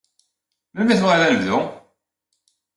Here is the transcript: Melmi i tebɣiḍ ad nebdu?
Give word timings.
Melmi 0.73 0.91
i 0.93 0.97
tebɣiḍ 0.97 1.21
ad 1.25 1.31
nebdu? 1.31 1.59